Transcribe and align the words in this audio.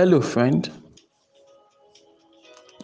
Hello, 0.00 0.20
friend. 0.20 0.70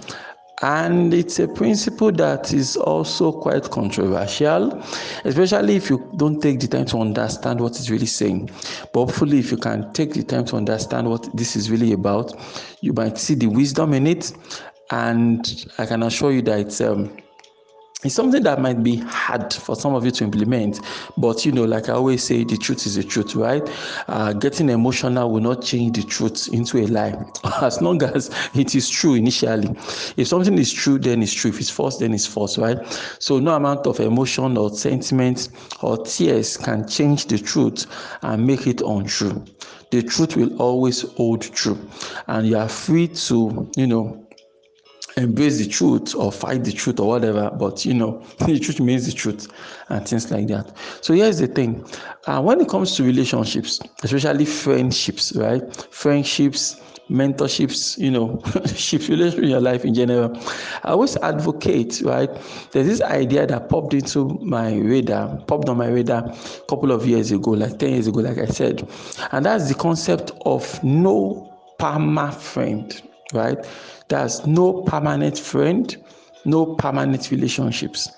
And 0.63 1.15
it's 1.15 1.39
a 1.39 1.49
principle 1.49 2.13
that 2.13 2.53
is 2.53 2.77
also 2.77 3.33
quite 3.33 3.71
controversial, 3.71 4.83
especially 5.25 5.77
if 5.77 5.89
you 5.89 6.07
don't 6.17 6.41
take 6.41 6.61
the 6.61 6.69
time 6.69 6.85
to 6.87 6.99
understand 6.99 7.61
what 7.61 7.73
it's 7.77 7.89
really 7.89 8.07
saying. 8.07 8.51
But 8.93 9.07
hopefully, 9.07 9.39
if 9.39 9.51
you 9.51 9.57
can 9.57 9.91
take 9.95 10.13
the 10.13 10.23
time 10.23 10.45
to 10.47 10.57
understand 10.57 11.09
what 11.09 11.35
this 11.35 11.57
is 11.57 11.71
really 11.71 11.93
about, 11.93 12.35
you 12.83 12.93
might 12.93 13.17
see 13.17 13.35
the 13.35 13.47
wisdom 13.47 13.95
in 13.95 14.07
it. 14.07 14.33
And 14.91 15.67
I 15.79 15.87
can 15.87 16.03
assure 16.03 16.33
you 16.33 16.43
that 16.43 16.61
it's 16.61 16.81
um, 16.83 17.17
it's 18.05 18.15
something 18.15 18.43
that 18.43 18.61
might 18.61 18.83
be 18.83 18.97
hard 18.97 19.53
for 19.53 19.77
some 19.77 19.95
of 19.95 20.05
you 20.05 20.11
to 20.11 20.25
implement 20.25 20.81
but 21.17 21.45
you 21.45 21.53
know 21.53 21.65
like 21.65 21.89
i 21.89 21.93
always 21.93 22.23
say 22.23 22.45
the 22.45 22.57
truth 22.57 22.87
is 22.87 22.97
the 22.97 23.05
truth 23.05 23.35
right? 23.35 23.69
Uh, 24.09 24.33
getting 24.33 24.69
emotional 24.69 25.31
will 25.31 25.41
not 25.41 25.63
change 25.63 25.97
the 25.97 26.03
truth 26.03 26.49
into 26.53 26.79
a 26.79 26.87
lie 26.87 27.15
as 27.63 27.81
long 27.81 28.03
as 28.03 28.31
it 28.55 28.75
is 28.75 28.89
true 28.89 29.15
initially. 29.15 29.69
If 30.17 30.29
something 30.29 30.57
is 30.59 30.73
true 30.73 30.99
then 30.99 31.23
it's 31.23 31.33
true. 31.33 31.51
If 31.51 31.61
it's 31.61 31.71
false 31.71 31.99
then 31.99 32.15
it's 32.15 32.27
false 32.27 32.59
right? 32.59 32.79
So 33.19 33.39
no 33.39 33.55
amount 33.55 33.87
of 33.87 34.01
emotion 34.01 34.57
or 34.57 34.71
sentiment 34.71 35.49
or 35.83 36.05
tears 36.05 36.57
can 36.57 36.87
change 36.89 37.27
the 37.27 37.39
truth 37.39 37.87
and 38.23 38.47
make 38.47 38.67
it 38.67 38.81
untrue. 38.81 39.45
The 39.91 40.03
truth 40.03 40.37
will 40.37 40.57
always 40.63 41.03
hold 41.03 41.43
true 41.43 41.79
and 42.29 42.47
you 42.47 42.57
are 42.57 42.69
free 42.69 43.09
to 43.09 43.71
you 43.77 43.87
know 43.87 44.25
embrace 45.21 45.59
the 45.59 45.67
truth 45.69 46.15
or 46.15 46.33
fight 46.33 46.65
the 46.65 46.73
truth 46.73 46.99
or 47.01 47.09
whatever 47.09 47.51
but 47.59 47.85
you 47.85 47.95
know 47.95 48.23
the 48.47 48.59
truth 48.59 48.81
means 48.81 49.07
the 49.07 49.13
truth 49.13 49.49
and 49.89 50.07
things 50.09 50.31
like 50.31 50.47
that. 50.49 50.73
So 51.01 51.15
here's 51.15 51.39
the 51.39 51.47
thing. 51.47 51.85
Uh, 52.27 52.41
when 52.43 52.61
it 52.61 52.69
comes 52.69 52.97
to 52.97 53.03
relationships 53.05 53.81
especially 54.03 54.45
friendships 54.45 55.33
right? 55.37 55.63
Friendships 55.91 56.81
mentorships 57.11 57.99
you 57.99 58.11
know 58.11 58.41
ships 58.75 59.09
relationship 59.09 59.43
in 59.43 59.51
your 59.51 59.61
life 59.61 59.85
in 59.85 59.95
general. 59.95 60.37
I 60.85 60.91
always 60.91 61.17
advocate 61.17 62.01
right? 62.05 62.31
There's 62.71 62.87
this 62.87 63.03
idea 63.03 63.47
that 63.47 63.69
popped 63.69 63.95
into 63.95 64.39
my 64.43 64.77
radar 64.77 65.37
popped 65.47 65.69
on 65.69 65.77
my 65.77 65.89
radar 65.89 66.29
a 66.29 66.67
couple 66.69 66.93
of 66.93 67.07
years 67.07 67.33
ago 67.33 67.51
like 67.51 67.79
10 67.79 67.91
years 67.91 68.07
ago 68.07 68.21
like 68.21 68.39
i 68.39 68.47
said. 68.47 68.89
And 69.33 69.45
that's 69.45 69.69
the 69.69 69.75
concept 69.75 70.31
of 70.47 70.83
no 70.85 71.53
perma 71.81 72.33
friend 72.33 73.01
right 73.33 73.59
there's 74.11 74.45
no 74.47 74.83
permanent 74.83 75.39
friend, 75.39 75.97
no 76.45 76.75
permanent 76.75 77.31
relationships. 77.31 78.11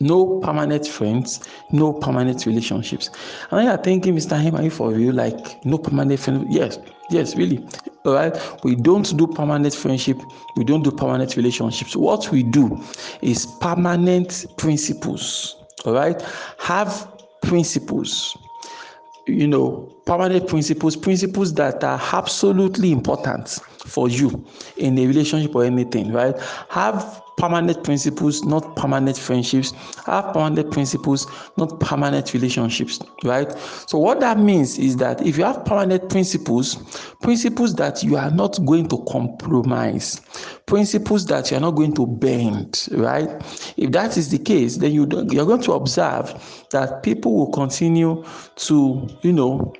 No 0.00 0.38
permanent 0.38 0.86
friends, 0.86 1.40
no 1.72 1.92
permanent 1.92 2.46
relationships. 2.46 3.10
And 3.50 3.64
you're 3.66 3.76
thinking, 3.78 4.14
Mr. 4.14 4.40
Him, 4.40 4.54
are 4.54 4.62
you 4.62 4.70
for 4.70 4.90
real? 4.92 5.12
Like, 5.12 5.64
no 5.64 5.78
permanent 5.78 6.20
friend? 6.20 6.46
Yes, 6.48 6.78
yes, 7.10 7.34
really. 7.34 7.66
All 8.04 8.14
right. 8.14 8.36
We 8.62 8.76
don't 8.76 9.16
do 9.16 9.26
permanent 9.26 9.74
friendship, 9.74 10.18
we 10.56 10.62
don't 10.62 10.82
do 10.82 10.92
permanent 10.92 11.36
relationships. 11.36 11.96
What 11.96 12.30
we 12.30 12.44
do 12.44 12.80
is 13.20 13.46
permanent 13.60 14.46
principles. 14.56 15.56
All 15.84 15.94
right. 15.94 16.22
Have 16.58 17.08
principles 17.42 18.36
you 19.28 19.46
know, 19.46 19.94
permanent 20.06 20.48
principles, 20.48 20.96
principles 20.96 21.54
that 21.54 21.84
are 21.84 22.00
absolutely 22.12 22.92
important 22.92 23.48
for 23.86 24.08
you 24.08 24.44
in 24.76 24.98
a 24.98 25.06
relationship 25.06 25.54
or 25.54 25.64
anything, 25.64 26.12
right? 26.12 26.34
Have 26.70 27.22
permanent 27.38 27.82
principles, 27.84 28.44
not 28.44 28.76
permanent 28.76 29.16
friendships. 29.16 29.72
Have 30.06 30.34
permanent 30.34 30.70
principles, 30.72 31.26
not 31.56 31.80
permanent 31.80 32.34
relationships, 32.34 32.98
right? 33.24 33.50
So, 33.86 33.98
what 33.98 34.20
that 34.20 34.38
means 34.38 34.78
is 34.78 34.96
that 34.96 35.24
if 35.24 35.38
you 35.38 35.44
have 35.44 35.64
permanent 35.64 36.10
principles, 36.10 36.76
principles 37.22 37.74
that 37.76 38.02
you 38.02 38.16
are 38.16 38.30
not 38.30 38.58
going 38.66 38.88
to 38.88 39.04
compromise, 39.08 40.20
principles 40.66 41.26
that 41.26 41.50
you 41.50 41.56
are 41.56 41.60
not 41.60 41.72
going 41.72 41.94
to 41.94 42.06
bend, 42.06 42.88
right? 42.92 43.28
If 43.76 43.92
that 43.92 44.16
is 44.16 44.30
the 44.30 44.38
case, 44.38 44.76
then 44.76 44.92
you 44.92 45.08
you're 45.30 45.46
going 45.46 45.62
to 45.62 45.72
observe 45.72 46.34
that 46.70 47.02
people 47.02 47.34
will 47.34 47.52
continue 47.52 48.24
to, 48.56 49.08
you 49.22 49.32
know, 49.32 49.72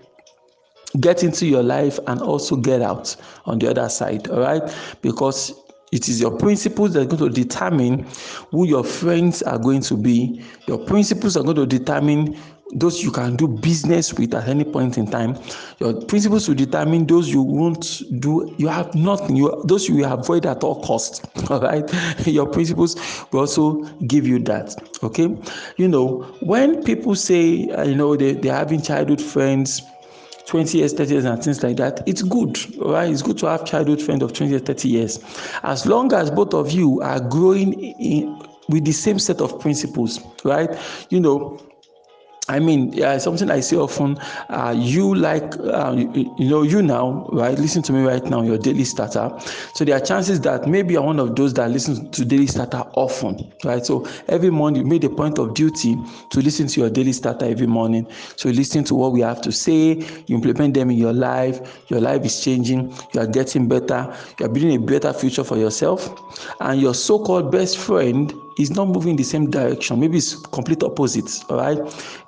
get 1.01 1.23
into 1.23 1.47
your 1.47 1.63
life 1.63 1.99
and 2.07 2.23
also 2.23 2.57
get 2.57 2.81
out 2.81 3.15
on 3.45 3.59
the 3.59 3.69
other 3.69 3.91
side 3.91 4.27
all 4.29 4.41
right 4.41 4.75
because 5.03 5.53
it 5.93 6.09
is 6.09 6.21
your 6.21 6.37
principles 6.37 6.93
that 6.93 7.03
are 7.03 7.17
going 7.17 7.33
to 7.33 7.43
determine 7.45 8.07
who 8.51 8.67
your 8.67 8.85
friends 8.85 9.43
are 9.43 9.59
going 9.59 9.81
to 9.83 9.97
be. 9.97 10.45
Your 10.67 10.79
principles 10.79 11.37
are 11.37 11.43
going 11.43 11.57
to 11.57 11.67
determine 11.67 12.37
those 12.75 13.03
you 13.03 13.11
can 13.11 13.35
do 13.37 13.49
business 13.49 14.13
with 14.13 14.35
at 14.35 14.47
any 14.49 14.65
point 14.65 14.99
in 14.99 15.11
time. 15.11 15.39
Your 15.79 15.95
principles 16.05 16.49
will 16.49 16.55
determine 16.55 17.07
those 17.07 17.29
you 17.31 17.43
won't 17.43 18.03
do 18.21 18.55
you 18.59 18.69
have 18.69 18.95
nothing. 18.95 19.37
You 19.37 19.63
those 19.65 19.89
you 19.89 19.97
will 19.97 20.13
avoid 20.13 20.45
at 20.45 20.63
all 20.63 20.83
costs 20.83 21.23
all 21.51 21.61
right? 21.61 21.91
Your 22.27 22.47
principles 22.47 22.97
will 23.33 23.41
also 23.41 23.83
give 24.07 24.27
you 24.27 24.39
that 24.41 24.75
okay? 25.03 25.35
You 25.77 25.89
know 25.89 26.23
when 26.41 26.83
people 26.83 27.15
say 27.15 27.69
uh, 27.71 27.85
you 27.85 27.95
know 27.95 28.17
they, 28.17 28.33
they're 28.33 28.55
having 28.55 28.83
childhood 28.83 29.23
friends 29.23 29.81
20 30.49 30.79
years, 30.79 30.95
30 30.95 31.13
years, 31.13 31.25
and 31.27 31.45
things 31.45 31.63
like 31.63 31.77
that, 31.77 32.03
it's 32.09 32.23
good, 32.23 32.59
right? 32.79 33.11
It's 33.11 33.21
good 33.21 33.37
to 33.39 33.47
have 33.47 33.67
childhood 33.67 34.01
friend 34.01 34.23
of 34.23 34.33
20 34.33 34.55
or 34.55 34.59
30 34.59 34.89
years. 34.89 35.19
As 35.63 35.85
long 35.85 36.11
as 36.15 36.31
both 36.31 36.55
of 36.55 36.73
you 36.73 37.03
are 37.03 37.21
growing 37.21 37.75
in, 37.75 38.43
with 38.67 38.87
the 38.87 38.93
same 38.93 39.19
set 39.19 39.43
of 39.43 39.61
principles, 39.61 40.21
right? 40.45 40.71
You 41.11 41.21
know, 41.21 41.61
I 42.49 42.61
mean, 42.61 42.95
something 43.21 43.51
I 43.51 43.61
say 43.61 43.77
often. 43.77 44.19
Uh, 44.49 44.75
you 44.75 45.15
like, 45.15 45.55
uh, 45.59 45.95
you, 45.95 46.35
you, 46.39 46.49
know, 46.49 46.63
you 46.63 46.81
now, 46.81 47.29
right? 47.31 47.59
Listen 47.59 47.83
to 47.83 47.93
me 47.93 48.01
right 48.01 48.25
now, 48.25 48.41
your 48.41 48.57
daily 48.57 48.85
starter. 48.85 49.31
So 49.75 49.85
there 49.85 49.97
are 49.97 50.01
chances 50.01 50.41
that 50.41 50.67
maybe 50.67 50.95
you're 50.95 51.03
one 51.03 51.21
of 51.21 51.37
those 51.37 51.53
that 51.55 51.71
listen 51.71 52.11
to 52.11 52.25
daily 52.25 52.47
starter 52.47 52.85
often, 52.99 53.53
right? 53.65 53.85
So 53.85 54.07
every 54.29 54.51
morning 54.51 54.83
you 54.83 54.89
made 54.89 55.05
a 55.05 55.09
point 55.11 55.39
of 55.39 55.55
duty 55.55 55.97
to 56.31 56.41
listen 56.41 56.67
to 56.69 56.81
your 56.81 56.91
daily 56.91 57.13
starter 57.13 57.47
every 57.47 57.67
morning. 57.67 58.07
So 58.37 58.51
listen 58.51 58.85
to 58.85 58.95
what 58.95 59.13
we 59.13 59.21
have 59.21 59.41
to 59.43 59.53
say, 59.53 59.95
you 60.27 60.37
implement 60.37 60.75
them 60.75 60.91
in 60.91 60.99
your 60.99 61.13
life. 61.13 61.61
Your 61.89 62.01
life 62.01 62.25
is 62.25 62.43
changing. 62.43 62.93
You 63.15 63.21
are 63.21 63.27
getting 63.27 63.69
better. 63.69 64.15
You 64.39 64.47
are 64.47 64.49
building 64.49 64.75
a 64.75 64.79
better 64.79 65.13
future 65.13 65.45
for 65.45 65.57
yourself, 65.57 66.09
and 66.61 66.81
your 66.81 66.95
so-called 66.95 67.51
best 67.51 67.79
friend 67.79 68.33
is 68.59 68.71
not 68.71 68.89
moving 68.89 69.11
in 69.11 69.17
the 69.17 69.23
same 69.23 69.51
direction. 69.51 70.01
Maybe 70.01 70.19
it's 70.19 70.35
complete 70.35 70.83
opposites. 70.83 71.45
All 71.49 71.59
right, 71.59 71.79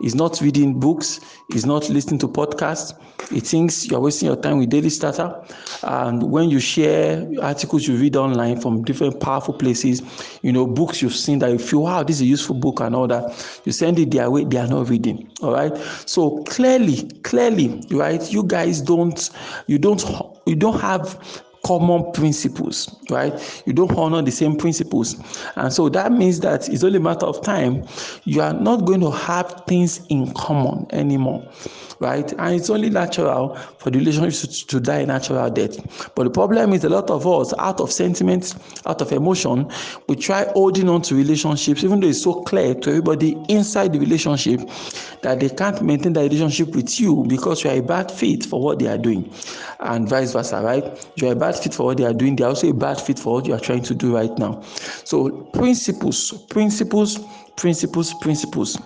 he's 0.00 0.14
not 0.14 0.40
reading 0.40 0.78
books. 0.78 1.20
He's 1.52 1.66
not 1.66 1.88
listening 1.88 2.20
to 2.20 2.28
podcasts. 2.28 2.92
He 3.28 3.40
thinks 3.40 3.86
you're 3.88 4.00
wasting 4.00 4.26
your 4.26 4.36
time 4.36 4.58
with 4.58 4.70
Daily 4.70 4.90
Starter. 4.90 5.34
And 5.82 6.22
when 6.30 6.50
you 6.50 6.58
share 6.60 7.26
articles 7.42 7.86
you 7.86 7.96
read 7.96 8.16
online 8.16 8.60
from 8.60 8.82
different 8.84 9.20
powerful 9.20 9.54
places, 9.54 10.02
you 10.42 10.52
know 10.52 10.66
books 10.66 11.02
you've 11.02 11.14
seen 11.14 11.38
that 11.40 11.50
you 11.50 11.58
feel 11.58 11.82
wow 11.82 12.02
this 12.02 12.16
is 12.16 12.22
a 12.22 12.26
useful 12.26 12.56
book 12.56 12.80
and 12.80 12.94
all 12.94 13.06
that, 13.06 13.60
you 13.64 13.72
send 13.72 13.98
it 13.98 14.10
their 14.10 14.30
way. 14.30 14.44
They 14.44 14.58
are 14.58 14.66
not 14.66 14.88
reading. 14.88 15.30
All 15.42 15.52
right. 15.52 15.76
So 16.06 16.42
clearly, 16.44 17.08
clearly, 17.22 17.82
right, 17.90 18.22
you 18.32 18.44
guys 18.44 18.80
don't 18.80 19.30
you 19.66 19.78
don't 19.78 20.04
you 20.46 20.56
don't 20.56 20.80
have 20.80 21.42
common 21.64 22.10
principles, 22.12 22.96
right? 23.10 23.62
You 23.66 23.72
don't 23.72 23.92
honor 23.96 24.22
the 24.22 24.30
same 24.30 24.56
principles. 24.56 25.16
And 25.56 25.72
so 25.72 25.88
that 25.90 26.12
means 26.12 26.40
that 26.40 26.68
it's 26.68 26.84
only 26.84 26.98
a 26.98 27.00
matter 27.00 27.26
of 27.26 27.42
time. 27.42 27.84
You 28.24 28.40
are 28.42 28.54
not 28.54 28.84
going 28.84 29.00
to 29.00 29.10
have 29.10 29.64
things 29.66 30.00
in 30.08 30.32
common 30.34 30.86
anymore, 30.90 31.46
right? 31.98 32.32
And 32.38 32.54
it's 32.54 32.70
only 32.70 32.90
natural 32.90 33.56
for 33.78 33.90
the 33.90 33.98
relationship 33.98 34.50
to, 34.50 34.66
to 34.66 34.80
die 34.80 35.00
a 35.00 35.06
natural 35.06 35.50
death. 35.50 35.76
But 36.14 36.24
the 36.24 36.30
problem 36.30 36.72
is 36.72 36.84
a 36.84 36.88
lot 36.88 37.10
of 37.10 37.26
us, 37.26 37.52
out 37.58 37.80
of 37.80 37.92
sentiment, 37.92 38.54
out 38.86 39.00
of 39.00 39.12
emotion, 39.12 39.70
we 40.08 40.16
try 40.16 40.44
holding 40.54 40.88
on 40.88 41.02
to 41.02 41.14
relationships, 41.14 41.84
even 41.84 42.00
though 42.00 42.08
it's 42.08 42.22
so 42.22 42.42
clear 42.42 42.74
to 42.74 42.90
everybody 42.90 43.36
inside 43.48 43.92
the 43.92 43.98
relationship 43.98 44.60
that 45.22 45.40
they 45.40 45.48
can't 45.48 45.82
maintain 45.82 46.12
the 46.12 46.20
relationship 46.20 46.74
with 46.74 46.98
you 47.00 47.24
because 47.28 47.64
you 47.64 47.70
are 47.70 47.76
a 47.76 47.82
bad 47.82 48.10
fit 48.10 48.44
for 48.44 48.60
what 48.60 48.78
they 48.78 48.86
are 48.86 48.98
doing, 48.98 49.30
and 49.80 50.08
vice 50.08 50.32
versa, 50.32 50.60
right? 50.62 51.08
You 51.16 51.28
are 51.28 51.32
a 51.32 51.36
bad 51.36 51.56
fit 51.56 51.74
for 51.74 51.86
what 51.86 51.98
they 51.98 52.04
are 52.04 52.14
doing, 52.14 52.36
they're 52.36 52.48
also 52.48 52.70
a 52.70 52.74
bad 52.74 53.00
fit 53.00 53.18
for 53.18 53.34
what 53.34 53.46
you 53.46 53.54
are 53.54 53.60
trying 53.60 53.82
to 53.82 53.94
do 53.94 54.14
right 54.14 54.36
now. 54.38 54.62
So, 55.04 55.30
principles, 55.52 56.32
principles 56.48 57.18
principles, 57.60 58.14
principles. 58.14 58.78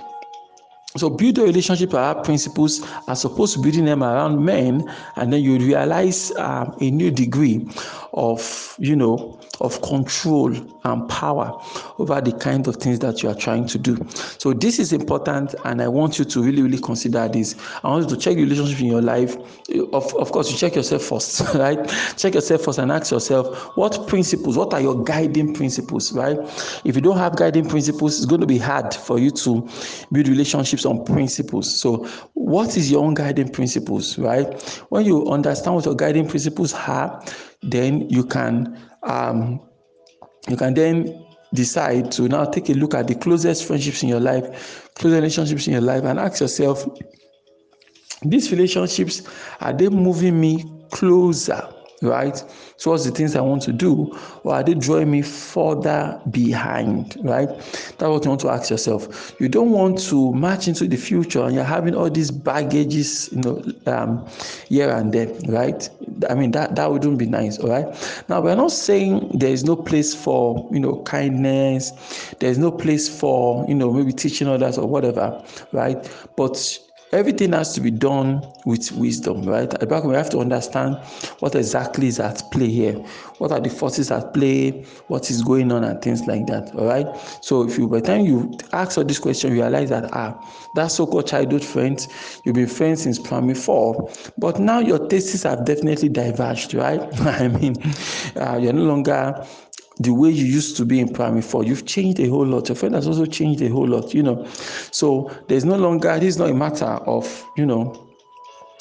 So 0.96 1.11
build 1.11 1.38
a 1.38 1.43
relationship 1.43 1.93
around 1.93 2.23
principles 2.23 2.87
as 3.08 3.25
opposed 3.25 3.55
to 3.55 3.61
building 3.61 3.85
them 3.85 4.05
around 4.05 4.44
men, 4.44 4.88
and 5.17 5.32
then 5.32 5.43
you 5.43 5.58
realize 5.58 6.31
um, 6.37 6.73
a 6.81 6.88
new 6.88 7.11
degree 7.11 7.67
of 8.12 8.76
you 8.79 8.94
know 8.94 9.41
of 9.61 9.81
control 9.82 10.52
and 10.85 11.08
power 11.08 11.61
over 11.99 12.20
the 12.20 12.32
kind 12.32 12.67
of 12.69 12.76
things 12.76 12.99
that 12.99 13.23
you 13.23 13.29
are 13.29 13.35
trying 13.35 13.67
to 13.67 13.79
do. 13.79 13.96
So 14.38 14.52
this 14.52 14.79
is 14.79 14.93
important, 14.93 15.55
and 15.64 15.81
I 15.81 15.88
want 15.88 16.19
you 16.19 16.25
to 16.25 16.43
really, 16.43 16.62
really 16.62 16.81
consider 16.81 17.26
this. 17.29 17.55
I 17.82 17.88
want 17.88 18.08
you 18.08 18.17
to 18.17 18.20
check 18.20 18.35
the 18.37 18.43
relationship 18.43 18.81
in 18.81 18.87
your 18.87 19.02
life. 19.02 19.37
Of, 19.93 20.14
of 20.14 20.32
course, 20.32 20.50
you 20.50 20.56
check 20.56 20.75
yourself 20.75 21.02
first, 21.02 21.40
right? 21.55 21.79
Check 22.17 22.35
yourself 22.35 22.62
first 22.62 22.79
and 22.79 22.93
ask 22.93 23.11
yourself 23.11 23.76
what 23.76 24.06
principles, 24.06 24.56
what 24.56 24.73
are 24.75 24.81
your 24.81 25.02
guiding 25.02 25.55
principles, 25.55 26.12
right? 26.12 26.38
If 26.85 26.94
you 26.94 27.00
don't 27.00 27.19
have 27.19 27.37
guiding 27.37 27.69
principles, 27.69 28.17
it's 28.17 28.26
going 28.26 28.40
to 28.40 28.47
be 28.47 28.58
hard 28.58 28.94
for 28.94 29.19
you 29.19 29.31
to 29.31 29.69
build 30.12 30.29
relationships 30.29 30.84
on 30.87 31.05
principles. 31.05 31.73
So, 31.73 32.07
what 32.35 32.77
is 32.77 32.91
your 32.91 33.05
own 33.05 33.15
guiding 33.15 33.49
principles, 33.49 34.19
right? 34.19 34.61
When 34.91 35.05
you 35.05 35.27
understand 35.29 35.77
what 35.77 35.85
your 35.85 35.95
guiding 35.95 36.29
principles 36.29 36.75
are, 36.75 37.25
then 37.63 38.09
you 38.11 38.25
can 38.25 38.79
um, 39.03 39.61
you 40.49 40.57
can 40.57 40.75
then 40.75 41.25
decide 41.55 42.11
to 42.13 42.29
now 42.29 42.45
take 42.45 42.69
a 42.69 42.75
look 42.75 42.95
at 42.95 43.07
the 43.07 43.15
closest 43.15 43.65
friendships 43.65 44.03
in 44.03 44.09
your 44.09 44.21
life, 44.21 44.91
close 44.95 45.15
relationships 45.15 45.67
in 45.67 45.73
your 45.73 45.83
life, 45.83 46.05
and 46.05 46.19
ask 46.19 46.41
yourself, 46.41 46.87
these 48.23 48.51
relationships 48.51 49.23
are 49.61 49.73
they 49.73 49.89
moving 49.89 50.41
me 50.41 50.65
closer 50.91 51.69
right? 52.05 52.43
So, 52.77 52.91
what's 52.91 53.05
the 53.05 53.11
things 53.11 53.35
i 53.37 53.41
want 53.41 53.62
to 53.62 53.73
do? 53.73 54.17
Or 54.43 54.55
are 54.55 54.62
they 54.62 54.75
drawing 54.75 55.11
me 55.11 55.23
further 55.23 56.21
behind 56.31 57.17
right? 57.23 57.49
That's 57.49 58.03
what 58.03 58.25
you 58.25 58.31
want 58.31 58.41
to 58.43 58.51
ask 58.51 58.71
yourself. 58.71 59.35
You 59.41 59.49
don't 59.49 59.71
want 59.71 59.99
to 60.09 60.33
march 60.33 60.69
into 60.69 60.87
the 60.87 60.97
future 60.97 61.43
and 61.45 61.55
you're 61.55 61.65
having 61.65 61.95
all 61.95 62.11
these 62.11 62.31
baggages 62.31 63.31
you 63.33 63.41
know 63.43 63.62
um, 63.87 64.27
here 64.69 64.91
and 64.91 65.12
there 65.12 65.29
right? 65.49 65.89
I 66.29 66.35
mean 66.35 66.51
that 66.53 66.77
that 66.77 66.91
wouldn't 66.91 67.19
be 67.19 67.27
nice 67.27 67.59
all 67.59 67.71
right? 67.71 68.25
Now 68.29 68.41
we're 68.41 68.55
not 68.57 68.73
saying 68.73 69.31
there 69.39 69.50
is 69.50 69.65
no 69.65 69.77
place 69.77 70.15
for 70.15 70.69
you 70.73 70.81
know 70.81 71.03
kindness. 71.03 71.93
There's 72.41 72.59
no 72.59 72.71
place 72.71 73.09
for 73.09 73.65
you 73.69 73.75
know 73.75 73.93
maybe 73.93 74.12
teaching 74.12 74.49
others 74.49 74.79
or 74.79 74.87
whatever 74.89 75.45
right? 75.73 76.09
But 76.37 76.79
everything 77.14 77.52
has 77.52 77.72
to 77.75 77.81
be 77.81 77.90
done 77.90 78.43
with 78.66 78.90
wisdom, 78.93 79.43
right? 79.44 79.72
At 79.75 79.88
back, 79.88 80.05
we 80.05 80.14
have 80.14 80.31
to 80.31 80.38
understand 80.38 80.96
what 81.38 81.55
exactly 81.55 82.08
is 82.08 82.19
at 82.19 82.43
play 82.50 82.69
here. 82.69 82.94
What 83.38 83.52
are 83.52 83.61
the 83.61 83.70
forces 83.70 84.11
at 84.11 84.34
play? 84.34 84.84
What 85.06 85.31
is 85.31 85.43
going 85.43 85.70
on, 85.72 85.84
and 85.84 86.02
things 86.02 86.26
like 86.26 86.46
that. 86.46 86.75
All 86.75 86.87
right. 86.87 87.06
So, 87.40 87.66
if 87.66 87.78
you 87.78 87.88
by 87.88 88.00
the 88.00 88.06
time 88.06 88.26
you 88.26 88.58
ask 88.72 88.99
all 88.99 89.05
this 89.05 89.19
question, 89.19 89.55
you 89.55 89.62
realize 89.62 89.90
that 89.90 90.11
ah, 90.12 90.34
that 90.75 90.88
so-called 90.88 91.26
childhood 91.26 91.64
friends, 91.64 92.08
you've 92.44 92.56
been 92.56 92.66
friends 92.66 93.02
since 93.02 93.19
primary 93.19 93.55
four, 93.55 94.11
but 94.38 94.58
now 94.58 94.81
your 94.81 95.06
tastes 95.08 95.43
have 95.44 95.64
definitely 95.64 96.08
diverged, 96.08 96.75
right? 96.75 97.00
I 97.20 97.49
mean, 97.49 97.76
uh, 98.37 98.58
you're 98.61 98.72
no 98.72 98.82
longer 98.82 99.46
the 99.99 100.12
way 100.12 100.31
you 100.31 100.44
used 100.44 100.76
to 100.76 100.85
be 100.85 101.00
in 101.00 101.12
primary 101.12 101.43
four. 101.43 101.64
You've 101.64 101.87
changed 101.87 102.19
a 102.20 102.29
whole 102.29 102.46
lot. 102.46 102.69
Your 102.69 102.76
friend 102.76 102.94
has 102.94 103.06
also 103.06 103.26
changed 103.26 103.62
a 103.62 103.69
whole 103.69 103.87
lot, 103.87 104.12
you 104.12 104.23
know. 104.23 104.44
So 104.91 105.31
there's 105.49 105.64
no 105.64 105.76
longer, 105.76 106.11
is 106.11 106.38
not 106.38 106.50
a 106.50 106.55
matter 106.55 106.87
of, 106.87 107.44
you 107.56 107.67
know, 107.67 108.08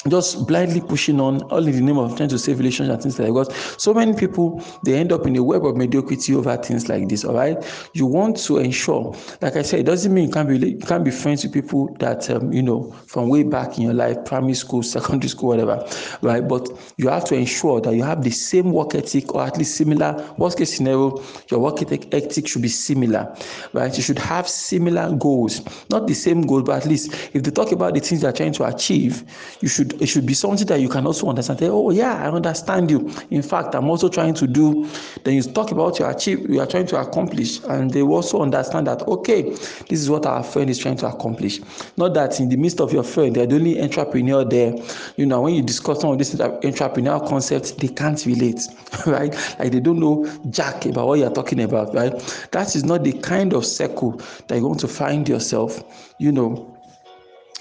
just 0.08 0.48
blindly 0.48 0.82
pushing 0.82 1.20
on 1.20 1.42
all 1.44 1.66
in 1.66 1.72
the 1.72 1.82
name 1.82 1.98
of 1.98 2.16
trying 2.18 2.30
to 2.30 2.38
save 2.38 2.58
relations 2.58 2.90
and 2.90 3.02
things 3.02 3.18
like 3.20 3.28
that. 3.28 3.34
Because 3.34 3.82
so 3.82 3.94
many 3.94 4.14
people 4.14 4.64
they 4.84 4.96
end 4.96 5.12
up 5.12 5.26
in 5.26 5.36
a 5.36 5.44
web 5.44 5.66
of 5.66 5.78
mediocrity 5.78 6.36
over 6.36 6.56
things 6.58 6.90
like 6.90 7.08
this. 7.10 7.24
All 7.24 7.36
right, 7.36 7.58
you 7.94 8.06
want 8.06 8.38
to 8.46 8.58
ensure, 8.58 9.16
like 9.42 9.56
I 9.56 9.62
said, 9.62 9.80
it 9.80 9.86
doesn't 9.86 10.14
mean 10.14 10.28
you 10.28 10.34
can't 10.34 10.50
be 10.50 10.58
you 10.58 10.78
can't 10.78 11.06
be 11.06 11.12
friends 11.12 11.44
with 11.44 11.54
people 11.54 11.96
that 12.00 12.30
um, 12.30 12.52
you 12.52 12.62
know 12.62 12.92
from 13.08 13.30
way 13.30 13.44
back 13.44 13.78
in 13.78 13.84
your 13.84 13.94
life, 13.94 14.18
primary 14.26 14.56
school, 14.56 14.84
secondary 14.94 15.30
school, 15.30 15.50
whatever, 15.50 15.86
right? 16.22 16.46
But 16.46 16.70
you 16.98 17.10
have 17.10 17.26
to 17.26 17.36
ensure 17.36 17.80
that 17.82 17.96
you 17.96 18.04
have 18.04 18.24
the 18.24 18.32
same 18.32 18.72
work 18.72 18.96
ethic 18.96 19.34
or 19.34 19.44
at 19.44 19.58
least 19.58 19.76
similar. 19.76 20.14
Worst 20.38 20.58
case 20.58 20.76
scenario, 20.76 21.22
your 21.50 21.60
work 21.60 21.82
ethic 21.82 22.48
should 22.48 22.62
be 22.62 22.68
similar, 22.68 23.36
right? 23.74 23.96
You 23.96 24.04
should 24.04 24.20
have 24.20 24.48
similar 24.50 25.16
goals, 25.16 25.62
not 25.90 26.08
the 26.08 26.14
same 26.14 26.42
goal, 26.42 26.62
but 26.62 26.84
at 26.84 26.90
least 26.90 27.14
if 27.34 27.44
they 27.44 27.52
talk 27.52 27.72
about 27.72 27.94
the 27.94 28.00
things 28.00 28.22
they're 28.22 28.34
trying 28.34 28.54
to 28.54 28.66
achieve, 28.66 29.24
you 29.62 29.68
should 29.68 29.93
it 30.02 30.08
should 30.08 30.26
be 30.26 30.34
something 30.34 30.68
that 30.68 30.80
you 30.80 30.90
can 30.90 31.06
also 31.06 31.28
understand. 31.30 31.60
Say, 31.60 31.70
oh 31.70 31.90
yeah, 31.92 32.24
I 32.24 32.32
understand 32.32 32.90
you. 32.92 33.12
In 33.30 33.42
fact, 33.42 33.76
I'm 33.76 33.90
also 33.90 34.10
trying 34.10 34.34
to 34.36 34.48
do. 34.48 34.88
Then 35.24 35.36
you 35.36 35.44
talk 35.44 35.72
about 35.72 36.00
your 36.00 36.10
achieve, 36.10 36.50
you 36.50 36.60
are 36.60 36.66
trying 36.66 36.88
to 36.88 37.00
accomplish, 37.00 37.62
and 37.64 37.92
they 37.92 38.02
also 38.02 38.42
understand 38.42 38.88
that 38.88 39.08
okay, 39.08 39.44
this 39.44 40.02
is 40.02 40.10
what 40.10 40.26
our 40.26 40.44
friend 40.44 40.70
is 40.70 40.80
trying 40.80 40.98
to 40.98 41.08
accomplish. 41.08 41.60
Not 41.98 42.14
that 42.16 42.40
in 42.40 42.50
the 42.50 42.58
midst 42.58 42.82
of 42.82 42.94
your 42.94 43.04
friend, 43.04 43.36
they're 43.36 43.48
the 43.48 43.56
only 43.56 43.82
entrepreneur 43.82 44.44
there. 44.46 44.76
You 45.18 45.26
know, 45.26 45.42
when 45.42 45.54
you 45.54 45.62
discuss 45.62 46.02
some 46.02 46.12
of 46.12 46.18
these 46.18 46.36
entrepreneurial 46.36 47.28
concepts, 47.28 47.72
they 47.72 47.88
can't 47.88 48.24
relate, 48.26 48.62
right? 49.06 49.34
Like 49.60 49.72
they 49.72 49.80
don't 49.80 50.00
know 50.00 50.26
jack 50.50 50.86
about 50.86 51.08
what 51.08 51.20
you're 51.20 51.32
talking 51.32 51.62
about, 51.62 51.94
right? 51.94 52.12
That 52.52 52.76
is 52.76 52.84
not 52.84 53.04
the 53.04 53.14
kind 53.14 53.54
of 53.54 53.66
circle 53.66 54.22
that 54.48 54.58
you 54.58 54.68
want 54.68 54.80
to 54.82 54.88
find 54.88 55.28
yourself, 55.28 55.84
you 56.18 56.32
know, 56.32 56.73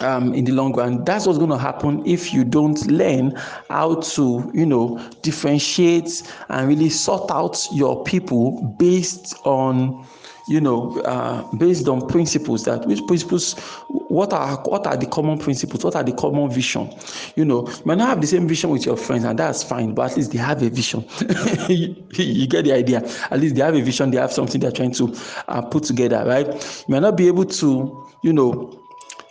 um, 0.03 0.35
in 0.35 0.45
the 0.45 0.53
long 0.53 0.73
run. 0.75 1.05
That's 1.05 1.27
what's 1.27 1.39
going 1.39 1.51
to 1.51 1.59
happen 1.59 2.05
if 2.07 2.33
you 2.33 2.45
don't 2.45 2.85
learn 2.87 3.35
how 3.71 3.97
to, 3.97 4.51
you 4.55 4.67
know, 4.67 4.99
differentiate 5.23 6.23
and 6.49 6.69
really 6.69 6.89
sort 6.91 7.31
out 7.31 7.67
your 7.73 8.03
people 8.05 8.77
based 8.79 9.35
on 9.45 10.07
you 10.49 10.61
know, 10.61 11.01
uh, 11.03 11.43
based 11.57 11.89
on 11.89 12.07
principles 12.09 12.65
that 12.65 12.85
which 12.87 13.01
principles, 13.07 13.55
what 13.89 14.33
are 14.33 14.57
what 14.65 14.87
are 14.87 14.97
the 14.97 15.07
common 15.07 15.39
principles, 15.39 15.85
what 15.85 15.95
are 15.95 16.03
the 16.03 16.13
common 16.13 16.51
vision. 16.51 16.93
You 17.37 17.45
know, 17.45 17.67
you 17.69 17.83
might 17.85 17.99
not 17.99 18.09
have 18.09 18.21
the 18.21 18.27
same 18.27 18.49
vision 18.49 18.71
with 18.71 18.85
your 18.85 18.97
friends, 18.97 19.25
and 19.25 19.39
that's 19.39 19.63
fine, 19.63 19.95
but 19.95 20.11
at 20.11 20.17
least 20.17 20.33
they 20.33 20.39
have 20.39 20.63
a 20.63 20.69
vision. 20.69 21.07
you, 21.69 21.95
you, 22.13 22.47
get 22.47 22.65
the 22.65 22.73
idea. 22.73 22.99
At 23.31 23.41
least 23.41 23.55
they 23.55 23.63
have 23.63 23.75
a 23.75 23.81
vision. 23.81 24.11
They 24.11 24.19
have 24.19 24.33
something 24.33 24.61
they're 24.61 24.73
trying 24.73 24.93
to 24.95 25.15
uh, 25.49 25.63
put 25.63 25.85
together, 25.85 26.25
right? 26.27 26.47
You 26.89 26.93
might 26.93 27.03
not 27.03 27.17
be 27.17 27.29
able 27.29 27.45
to, 27.45 28.11
you 28.23 28.33
know, 28.33 28.82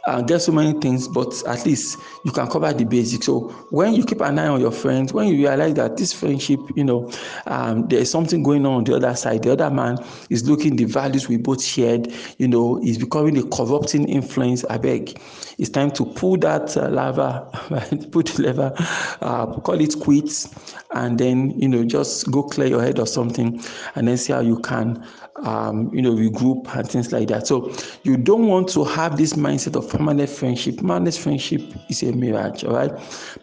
uh, 0.05 0.21
get 0.21 0.39
so 0.39 0.51
many 0.51 0.79
things, 0.79 1.07
but 1.07 1.43
at 1.47 1.65
least 1.65 1.97
you 2.23 2.31
can 2.31 2.47
cover 2.47 2.71
the 2.73 2.83
basics. 2.85 3.25
So 3.25 3.49
when 3.69 3.93
you 3.93 4.03
keep 4.03 4.21
an 4.21 4.39
eye 4.39 4.47
on 4.47 4.59
your 4.59 4.71
friends, 4.71 5.13
when 5.13 5.27
you 5.27 5.35
realize 5.47 5.75
that 5.75 5.97
this 5.97 6.11
friendship, 6.13 6.59
you 6.75 6.83
know, 6.83 7.11
um, 7.47 7.87
there 7.87 7.99
is 7.99 8.09
something 8.09 8.43
going 8.43 8.65
on 8.65 8.73
on 8.73 8.83
the 8.83 8.95
other 8.95 9.15
side, 9.15 9.43
the 9.43 9.51
other 9.51 9.69
man 9.69 9.97
is 10.29 10.49
looking 10.49 10.75
the 10.75 10.85
values 10.85 11.27
we 11.27 11.37
both 11.37 11.63
shared, 11.63 12.11
you 12.37 12.47
know, 12.47 12.79
is 12.83 12.97
becoming 12.97 13.37
a 13.37 13.43
corrupting 13.43 14.07
influence. 14.07 14.65
I 14.65 14.77
beg, 14.77 15.19
it's 15.57 15.69
time 15.69 15.91
to 15.91 16.05
pull 16.05 16.37
that 16.37 16.75
uh, 16.77 16.89
lever, 16.89 17.47
put 18.11 18.27
the 18.27 18.41
lever, 18.43 18.73
uh, 19.21 19.45
call 19.59 19.79
it 19.79 19.95
quits, 19.99 20.49
and 20.93 21.19
then 21.19 21.51
you 21.51 21.67
know 21.67 21.83
just 21.85 22.29
go 22.31 22.43
clear 22.43 22.67
your 22.67 22.81
head 22.81 22.99
or 22.99 23.07
something, 23.07 23.61
and 23.95 24.07
then 24.07 24.17
see 24.17 24.33
how 24.33 24.39
you 24.39 24.59
can 24.59 25.05
um, 25.43 25.93
you 25.93 26.01
know, 26.01 26.11
regroup 26.13 26.73
and 26.75 26.87
things 26.89 27.11
like 27.11 27.27
that. 27.29 27.47
So 27.47 27.73
you 28.03 28.17
don't 28.17 28.47
want 28.47 28.69
to 28.69 28.83
have 28.83 29.17
this 29.17 29.33
mindset 29.33 29.75
of 29.75 29.90
permanent 29.91 30.29
friendship. 30.29 30.77
Permanent 30.77 31.15
friendship 31.15 31.61
is 31.89 32.01
a 32.03 32.11
mirage, 32.13 32.63
all 32.63 32.73
right? 32.73 32.91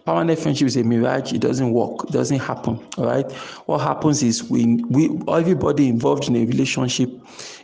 Permanent 0.05 0.39
friendship 0.39 0.67
is 0.67 0.77
a 0.77 0.83
mirage. 0.83 1.33
It 1.33 1.41
doesn't 1.41 1.71
work. 1.73 2.05
It 2.05 2.13
doesn't 2.13 2.39
happen, 2.39 2.85
all 2.97 3.05
right? 3.05 3.31
What 3.67 3.83
happens 3.83 4.23
is 4.23 4.49
we, 4.49 4.77
we 4.89 5.11
everybody 5.29 5.89
involved 5.89 6.29
in 6.29 6.37
a 6.37 6.45
relationship, 6.47 7.11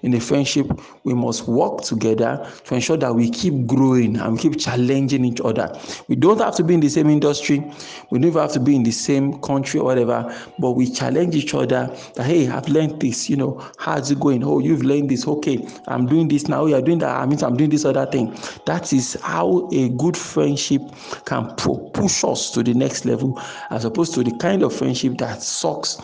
in 0.03 0.13
a 0.15 0.21
friendship, 0.21 0.71
we 1.05 1.15
must 1.15 1.49
work 1.49 1.81
together 1.83 2.47
to 2.65 2.75
ensure 2.75 2.99
that 2.99 3.15
we 3.15 3.31
keep 3.31 3.67
growing 3.67 4.19
and 4.19 4.39
keep 4.39 4.59
challenging 4.59 5.25
each 5.25 5.41
other. 5.41 5.75
We 6.09 6.17
don't 6.17 6.41
have 6.41 6.55
to 6.57 6.65
be 6.65 6.75
in 6.75 6.81
the 6.81 6.91
same 6.91 7.09
industry. 7.09 7.65
We 8.11 8.19
don't 8.19 8.35
have 8.35 8.53
to 8.53 8.61
be 8.61 8.77
in 8.77 8.83
the 8.83 8.91
same 8.91 9.41
country 9.41 9.81
or 9.81 9.85
whatever, 9.85 10.37
but 10.59 10.73
we 10.73 10.91
challenge 10.91 11.35
each 11.35 11.55
other 11.55 11.87
that, 12.15 12.25
hey, 12.27 12.49
I've 12.49 12.69
learned 12.69 13.01
this, 13.01 13.31
you 13.31 13.37
know, 13.37 13.67
how's 13.79 14.11
it 14.11 14.21
going? 14.21 14.45
Oh, 14.45 14.59
you've 14.59 14.83
learned 14.83 15.11
this. 15.11 15.27
Okay, 15.27 15.67
I'm 15.89 16.05
doing 16.07 16.29
this 16.29 16.49
now. 16.49 16.67
You're 16.67 16.83
doing 16.83 16.99
that. 16.99 17.17
I 17.17 17.25
mean, 17.25 17.43
I'm 17.43 17.57
doing 17.57 17.71
this 17.71 17.87
other 17.87 18.05
thing. 18.05 18.37
That 18.75 18.93
is 18.93 19.17
how 19.23 19.69
a 19.73 19.89
good 19.91 20.17
friendship 20.17 20.83
can 21.27 21.55
push 21.55 22.25
us 22.25 22.51
to 22.51 22.63
the 22.65 22.75
next 22.75 23.05
level, 23.05 23.41
as 23.71 23.85
opposed 23.85 24.15
to 24.15 24.25
the 24.25 24.33
kind 24.39 24.65
of 24.65 24.75
friendship 24.75 25.17
that 25.19 25.45
sucks 25.45 25.99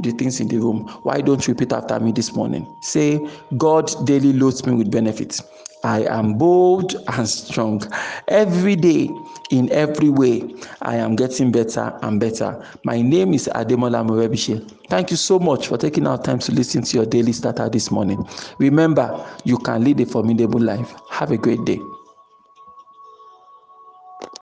the 0.00 0.10
things 0.10 0.40
in 0.40 0.48
the 0.48 0.58
room. 0.58 0.88
Why 1.04 1.20
don't 1.20 1.46
you 1.46 1.54
repeat 1.54 1.72
after 1.72 2.00
me 2.00 2.10
this 2.10 2.34
morning? 2.34 2.66
Say, 2.80 3.24
God 3.56 3.92
daily 4.06 4.32
loads 4.32 4.66
me 4.66 4.74
with 4.74 4.90
benefits. 4.90 5.40
I 5.84 6.00
am 6.06 6.36
bold 6.36 6.96
and 7.16 7.28
strong. 7.28 7.80
Every 8.26 8.74
day, 8.74 9.08
in 9.52 9.70
every 9.70 10.08
way, 10.08 10.52
I 10.82 10.96
am 10.96 11.14
getting 11.14 11.52
better 11.52 11.96
and 12.02 12.18
better. 12.18 12.60
My 12.82 13.02
name 13.02 13.34
is 13.34 13.48
Ademola 13.54 14.04
Morebise. 14.04 14.68
Thank 14.88 15.12
you 15.12 15.16
so 15.16 15.38
much 15.38 15.68
for 15.68 15.78
taking 15.78 16.08
our 16.08 16.20
time 16.20 16.40
to 16.40 16.50
listen 16.50 16.82
to 16.82 16.96
your 16.96 17.06
daily 17.06 17.32
starter 17.32 17.68
this 17.68 17.92
morning. 17.92 18.26
Remember, 18.58 19.24
you 19.44 19.58
can 19.58 19.84
lead 19.84 20.00
a 20.00 20.06
formidable 20.06 20.60
life. 20.60 20.92
Have 21.08 21.30
a 21.30 21.36
great 21.36 21.64
day. 21.64 21.78